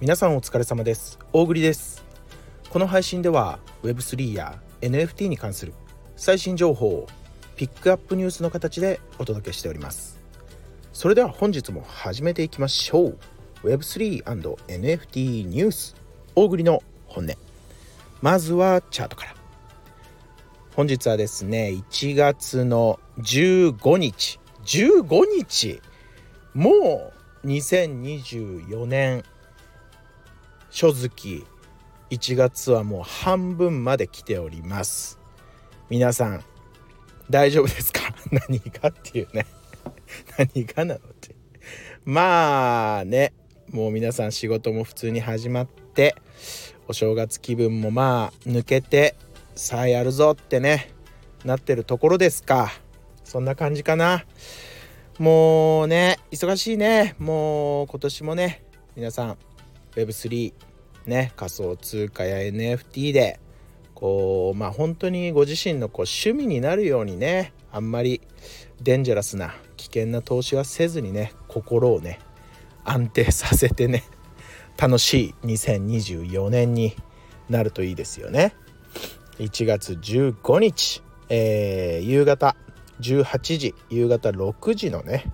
[0.00, 1.18] 皆さんお疲れ様です。
[1.32, 2.04] 大栗です。
[2.70, 5.74] この配信では Web3 や NFT に関する
[6.14, 7.08] 最新情報を
[7.56, 10.20] ピックアップニュースの形でお届けしております。
[10.92, 13.18] それでは本日も始めていきましょう。
[13.64, 15.96] Web3&NFT ニュース。
[16.36, 17.34] 大栗の本音。
[18.22, 19.34] まずはチャートから。
[20.76, 24.38] 本日はですね1月の15日。
[24.64, 25.82] 15日。
[26.54, 27.10] も
[27.42, 29.24] う2024年
[30.80, 31.44] 書月
[32.10, 35.18] 1月はもう半分まで来ております。
[35.90, 36.44] 皆さん
[37.28, 38.14] 大丈夫ですか？
[38.48, 39.44] 何がっていうね。
[40.38, 41.34] 何がなのって。
[42.04, 43.32] まあね
[43.72, 46.14] もう皆さん仕事も普通に始まって
[46.86, 49.16] お正月気分もまあ抜けて
[49.56, 50.92] さあやるぞってね
[51.44, 52.70] なってるところですか。
[53.24, 54.24] そんな感じかな。
[55.18, 57.16] もうね忙しいね。
[57.18, 58.62] もう今年もね
[58.94, 59.38] 皆さん
[59.96, 60.67] Web3
[61.08, 63.40] ね仮想通貨や NFT で
[63.94, 68.20] こうまあ本当にご自身のこう趣味になるようにねあんまり
[68.80, 72.20] デンジャラスな危険な投資はせずにね心をね
[72.84, 74.04] 安定させてね
[74.76, 76.94] 楽しい2024年に
[77.48, 78.54] なるといいですよね。
[79.38, 82.56] 1月15日、えー、夕方
[83.00, 85.24] 18時夕方6時のね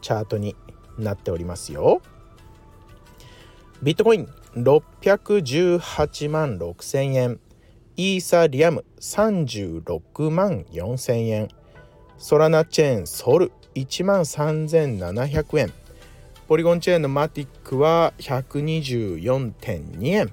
[0.00, 0.56] チャートに
[0.98, 2.02] なっておりますよ。
[3.82, 7.40] ビットコイン618万6000円。
[7.96, 11.48] イーサリアム36万4000円。
[12.18, 15.72] ソラナチェーンソル1万3700円。
[16.46, 20.32] ポリゴンチェーンのマティックは124.2円。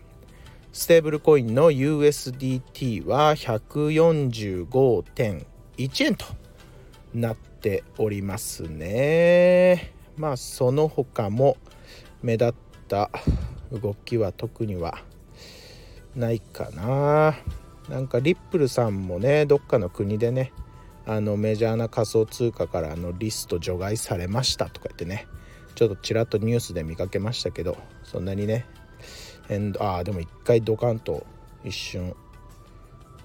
[0.72, 6.25] ステーブルコインの USDT は145.1円と
[7.14, 9.92] なっておりますね。
[10.16, 11.58] まあその他も
[12.21, 12.53] 目立っ
[12.88, 13.09] た
[13.71, 14.99] 動きは特には
[16.15, 17.36] ないかな。
[17.89, 20.54] なんかリップルさんもねどっかの国でね
[21.05, 25.27] あのメジャーな仮想通貨からあのリスト除外されましたとか言ってね
[25.76, 28.65] ちょっとちらっとニュースで見かけましたけどそんなにね
[29.80, 31.26] ああでも一回ドカンと
[31.65, 32.15] 一瞬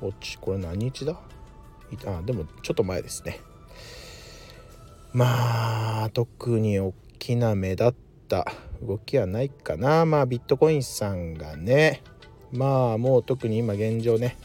[0.01, 1.21] 落ちこれ何日だ？
[2.07, 3.41] あでもちょっと前ですね。
[5.13, 7.95] まあ特に大きな目立っ
[8.27, 8.47] た
[8.83, 10.05] 動きはないかな。
[10.05, 12.03] まあビットコインさんがね
[12.53, 14.37] まあもう特に今現状ね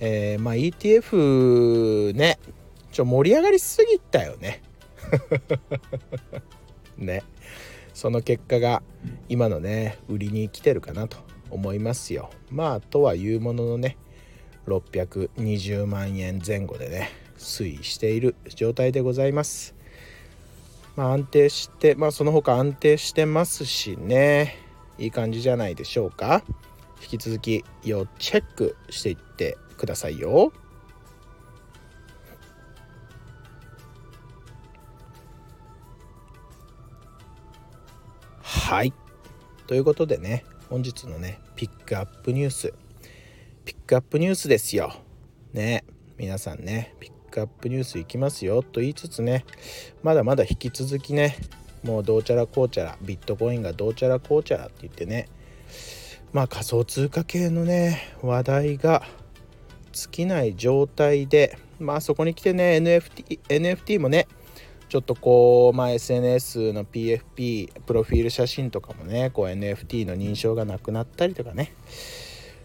[0.00, 2.38] えー、まあ ETF ね
[2.90, 4.62] ちょ盛り上がりすぎたよね。
[6.98, 7.22] ね。
[7.94, 8.82] その結果が
[9.28, 11.18] 今のね売りに来てるかなと
[11.50, 12.30] 思いますよ。
[12.50, 13.96] まあとはいうもののね
[14.66, 19.74] 620万円前後でね推移している状態でございます。
[20.96, 24.58] まあ安定してまあその他安定してますしね。
[24.98, 26.42] いい感じじゃないでしょうか。
[27.02, 30.52] 引き続き要チェックしていってくださいよ。
[38.40, 38.92] はい。
[39.66, 42.72] ということでね本日のねピックアップニュース。
[43.64, 44.92] ピックアップニュースですよ。
[45.52, 45.84] ね。
[46.16, 49.46] 皆さんねピッックアップニュースいきますよと言いつつね
[50.02, 51.36] まだまだ引き続きね
[51.82, 55.28] もうどうちゃらこうちゃらビットコインがどうちゃらこうちゃらって言ってね
[56.32, 59.02] まあ仮想通貨系のね話題が
[59.92, 64.28] 尽きない状態でまあそこに来てね NFT, NFT もね
[64.88, 71.72] ちょっとこう、まあ、SNS の PFP プロフィール写真とかもねこう NFT の認証がなくなったりとかね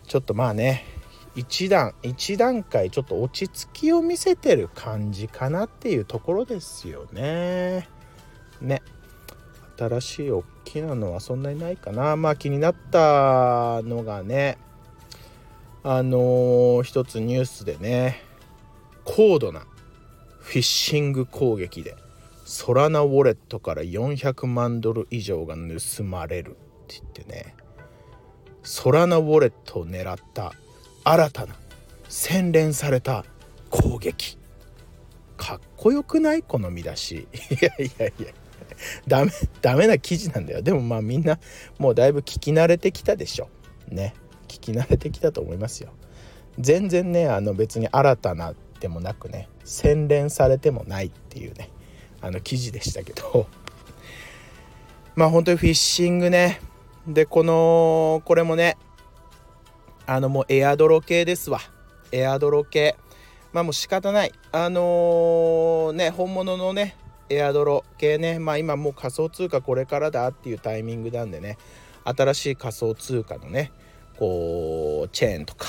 [0.07, 0.83] ちょっとまあね
[1.38, 7.88] 一段一段階ちょっと落ち着きを見せてる感じかなっていうところですよね。
[8.59, 8.81] ね
[9.78, 14.58] 新しい大きなのはそんなにないかなまあ気になったのがね
[15.84, 18.24] あのー、一つニュースでね
[19.06, 19.68] 高度な
[20.40, 21.95] フィッシング攻撃で
[22.45, 26.54] ソラナウォレットから400万ドル以上が盗まれるっ
[26.88, 27.56] て言ってね
[28.63, 30.54] ソラナウォレットを狙った
[31.09, 31.56] 新たな
[32.09, 33.24] 洗練された
[33.69, 34.38] 攻撃。
[35.38, 36.44] かっこよくない？
[36.44, 37.27] この見出し。
[37.50, 38.33] いやいやいや。
[39.07, 39.31] ダメ
[39.62, 40.62] ダメな記事なんだよ。
[40.62, 41.39] でもまあみんな
[41.80, 43.48] もうだいぶ聞き慣れてきたでしょ。
[43.88, 44.15] ね。
[44.50, 45.94] 聞き慣れてきたと思いますよ。
[46.59, 51.69] 全然ねあの別に新たなでもなくね洗練されてもないっていうね
[52.19, 53.48] あの記事でしたけど。
[55.15, 56.59] まあ本当にフィッシングね。
[57.07, 58.75] でこのこれもね
[60.09, 61.59] あのもうエアドロ系ですわ。
[62.13, 62.95] エアドロ系
[63.51, 64.31] まあもう仕方ない。
[64.54, 66.95] あのー、ね本物のね
[67.30, 68.39] エアドロ系ね。
[68.39, 71.57] まあ今もう仮想通貨これからだっていうタイミングなんでね。
[72.06, 73.74] 新しい仮想通貨のね
[74.18, 75.68] こうチェーンとか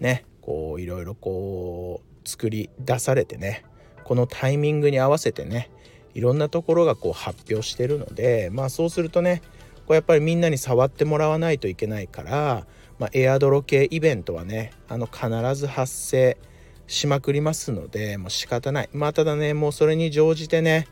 [0.00, 0.24] ね。
[0.40, 3.64] こういろいろこう作り出されてね。
[4.04, 5.70] このタイミングに合わせてね。
[6.14, 8.48] いろんなところがこう発表してるので。
[8.50, 9.42] まあそうするとね
[9.86, 12.66] こうやっぱりみんなに触ってもらわないといけないから、
[12.98, 16.38] まあ、エアドロ系イベントはねあの必ず発生
[16.86, 18.88] しまくりますのでもう仕方ない。
[18.92, 20.88] まあただねもうそれに乗じてね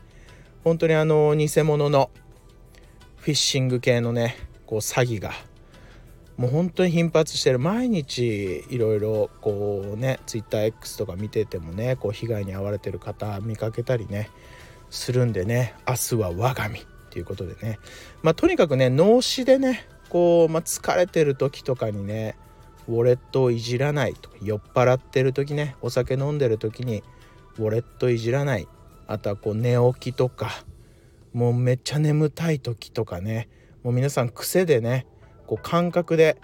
[0.63, 2.09] 本当にあの偽物の
[3.17, 4.35] フィッシング系のね
[4.65, 5.31] こう詐欺が
[6.37, 7.59] もう本当に頻発してる。
[7.59, 14.29] 毎日いろいろこうね TwitterX とか見ててもねこう被害に遭われてる方見かけたりね
[14.89, 17.79] するんでね明日は我が身っていうことでね。
[18.21, 22.37] まあとにかくね脳死でねこう、まあ、疲れてる時とかにね
[22.87, 27.03] ウォレットをいじらないと酔っ払ってる時ねお酒飲んでる時に
[27.57, 28.67] ウォレットいじらない。
[29.07, 30.49] あとはこう寝起きとか
[31.31, 33.49] もうめっちゃ眠たい時とかね
[33.83, 35.05] もう皆さん癖でね
[35.45, 36.37] こう感覚で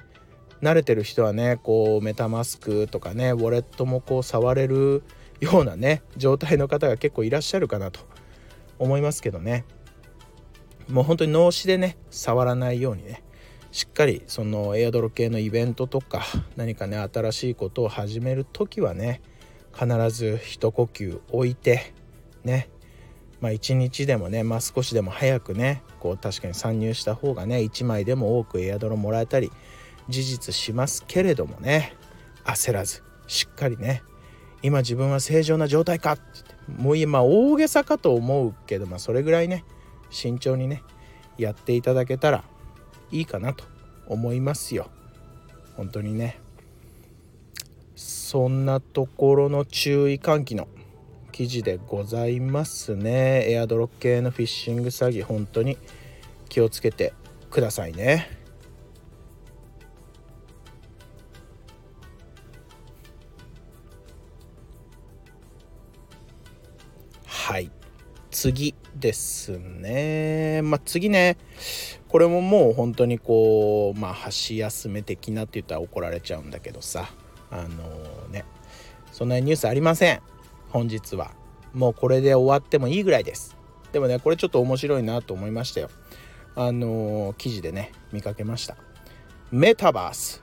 [0.61, 5.01] 慣れてる人はねこうメタマスクとかねウォレットもこう触れる
[5.39, 8.01] ようなね状態の方が結構いらっしゃるかなと
[8.77, 9.65] 思いますけどね。
[10.87, 13.23] もう本当に脳死でね触らないようにね
[13.71, 16.23] しっかりそのエアドロ系のイベントとか
[16.57, 19.21] 何かね新しいことを始める時はね
[19.73, 21.94] 必ず一呼吸置いて
[22.44, 22.69] ね。
[23.39, 29.51] まあ一日でもね、まあ、少しでも早くねこう確かに参入した方がね1枚でも多くエアドロもらえたり
[30.09, 31.95] 事実しますけれどもね
[32.44, 34.03] 焦らずしっかりね
[34.62, 36.24] 今自分は正常な状態かって
[36.67, 39.65] もう今大げさかと思うけどまあそれぐらいね
[40.12, 40.83] 慎重にね
[41.39, 42.44] やっていただけたら
[43.11, 43.65] いいかなと
[44.07, 44.89] 思いますよ。
[45.75, 46.39] 本当にね。
[47.95, 50.67] そんなところの注意喚起の
[51.31, 53.51] 記事でございますね。
[53.51, 55.77] エアドロップ系のフィッシング詐欺本当に
[56.49, 57.13] 気をつけて
[57.49, 58.29] くださいね。
[67.25, 67.71] はい。
[68.31, 70.61] 次ですね。
[70.63, 71.37] まあ次ね
[72.07, 77.09] これももう本当にこうまあ箸休め的なって言ったら怒られちゃうんだけどさ。
[77.51, 78.45] あの、ね
[79.11, 80.21] そんなニュースありません。
[80.69, 81.33] 本日は。
[81.73, 83.57] もうこれで終わってもいいぐらいです。
[83.91, 85.89] でもねこれちょっと面白いなと思いましたよ。
[86.55, 88.77] あの、記事でね見かけました。
[89.51, 90.41] メタバース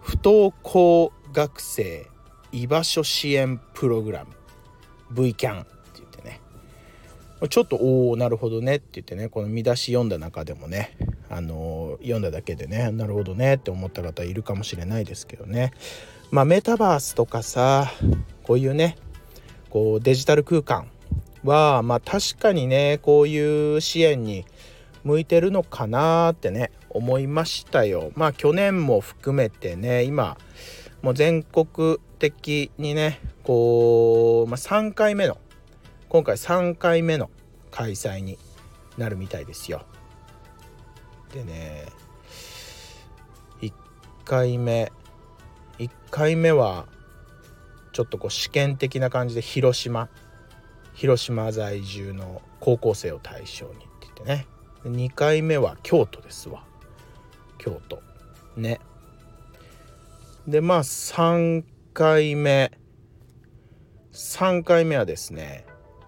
[0.00, 2.06] 不登校学生
[2.52, 4.30] 居場所支援プログラム。
[5.12, 5.66] VCAN
[7.50, 10.96] ちょっとおおなるほどねって言ってねこの見出し読んだ中でもね
[11.28, 15.72] あの、読んだだけでねなるほどねって思った方いるかもしれないですけどね
[16.30, 17.90] まあメタバースとかさ
[18.42, 18.96] こういうね
[19.68, 20.88] こうデジタル空間
[21.44, 24.46] はまあ確かにねこういう支援に
[25.04, 28.10] 向いてるのかなってね思いましたよ。
[28.16, 30.38] まあ去年も含めてね今
[31.02, 35.38] もう全国的にねこう、まあ、3回目の
[36.08, 37.30] 今回3回目の
[37.70, 38.38] 開催に
[38.96, 39.84] なるみたいですよ。
[41.32, 41.86] でね
[43.60, 43.72] 1
[44.24, 44.92] 回目
[45.78, 46.86] 1回目は
[47.92, 50.08] ちょっとこう試験的な感じで広島
[50.94, 54.46] 広島在住の高校生を対象にって言ってね。
[54.84, 56.64] 2回目は京都ですわ。
[57.58, 58.00] 京都。
[58.56, 58.80] ね。
[60.46, 62.70] でまあ3回目
[64.12, 65.66] 3回目はですね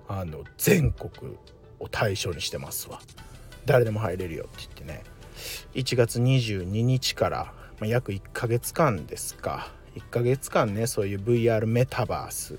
[0.09, 1.37] あの全国
[1.79, 3.01] を対象にしてますわ。
[3.67, 5.05] 誰でも入れるよって言ってね。
[5.75, 9.71] 1月22日から、まあ、約1ヶ月間ですか。
[9.97, 12.59] 1ヶ月間ねそういう VR メタバース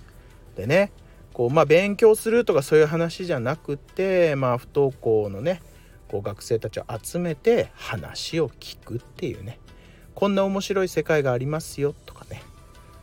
[0.55, 0.91] でね
[1.33, 5.61] こうまあ勉強するとかそういう話じゃなくてまあ不登校のね
[6.09, 9.59] こう学生たちを集めて話を聞くっていうね。
[10.15, 12.41] こんな面白い世界がありますよとかね。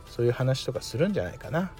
[0.07, 1.71] そういう話とかするんじゃないかな。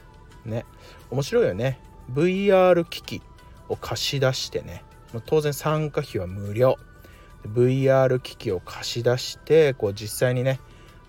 [0.46, 0.66] ね。
[1.12, 1.80] 面白いよね。
[2.14, 3.22] VR 機器
[3.70, 4.84] を貸し出してね
[5.26, 6.78] 当然参加費は無料。
[7.48, 10.60] VR 機器を貸し出してこう実際にね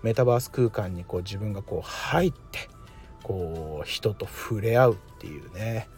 [0.03, 2.69] メタバース空間にこう自分がこう入って
[3.23, 5.89] こう人と触れ合うっていうね。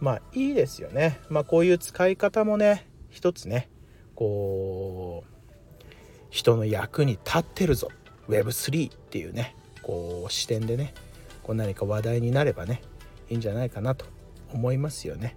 [0.00, 1.20] まあいいですよね。
[1.28, 3.68] まあこういう使い方もね一つね
[4.14, 5.84] こう
[6.30, 7.88] 人の役に立ってるぞ。
[8.28, 10.94] Web3 っていうねこう視点でね
[11.42, 12.82] こう何か話題になればね
[13.28, 14.06] いいんじゃないかなと
[14.52, 15.36] 思いますよね。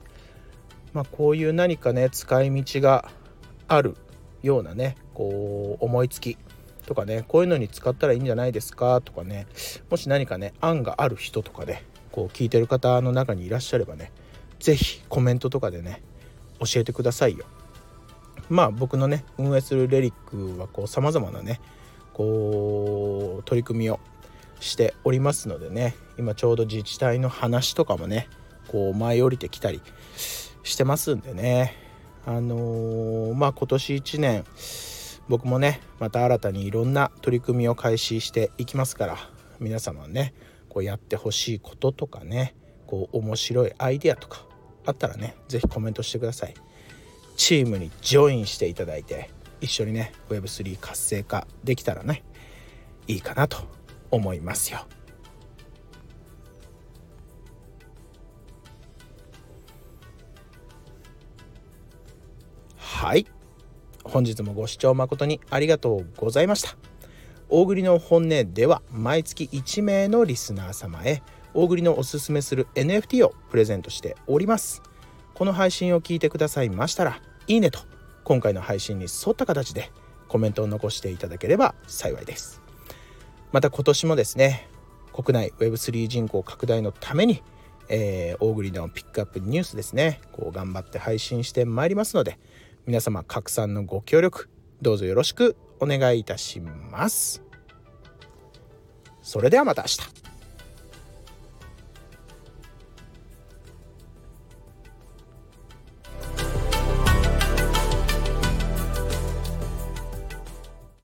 [0.94, 3.12] まあ、こういう何かね使い道が
[3.68, 3.96] ある
[4.44, 6.38] ようなねこう思いつき
[6.86, 9.48] とかねこういうのに使ったらいいんじゃないですかとかね
[9.90, 14.12] もし何かね案がある人とかでこう聞いてる方の中にいらっしゃればね
[14.60, 16.02] 是非コメントとかでね
[16.60, 17.46] 教えてくださいよ。
[18.50, 21.60] まあ僕のね運営するレリックはこう様々なね
[22.14, 24.00] こう取り組みを
[24.60, 28.30] しておりますのでね今ちょうど自治体の話とかもね
[28.68, 29.82] こう舞い降りてきたり
[30.64, 31.76] してますんでね。
[32.26, 34.44] あのー、まあ今年1年
[35.28, 39.18] 僕もねまた新たにいろんな取り組みを開始していきますから
[39.60, 40.34] 皆様ね
[40.70, 42.56] こうやってほしいこととかね
[42.88, 44.46] こう面白いアイデアとか
[44.86, 46.54] あったらね是非コメントしてください。
[47.38, 49.30] チームにジョインしていただいて
[49.62, 52.24] 一緒にね Web3 活性化できたらね
[53.08, 53.58] いいかなと
[54.10, 54.88] 思いますよ。
[63.06, 63.28] はい。
[64.04, 66.76] 本日もご視聴誠にありがとうございました。
[67.50, 71.22] 大栗の本音では毎月1名のリスナー様へ
[71.54, 74.82] 大栗のおすすめする NFT をプレゼントしております。
[75.36, 77.78] この配信を聞いてくださいましたらいいねと
[78.24, 79.92] 今回の配信に沿った形で
[80.28, 82.60] コメントを残していただければ幸いです。
[83.52, 84.68] また今年もですね
[85.14, 87.44] 国内 Web3 人口拡大のために、
[87.88, 92.40] えー、大栗のピックアップニュースですねこう頑張って配信してまいりますので
[92.88, 94.50] 皆様拡散のご協力
[94.82, 97.42] どうぞよろしくお願いいたします。
[99.24, 100.25] それではまた明日。